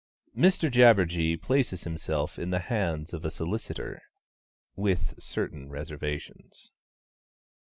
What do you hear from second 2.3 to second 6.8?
in the hands of a solicitor with certain reservations.